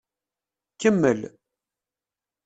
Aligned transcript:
Kemmel. 0.81 1.21